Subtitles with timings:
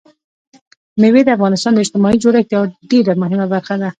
[1.01, 3.89] مېوې د افغانستان د اجتماعي جوړښت یوه ډېره مهمه برخه ده.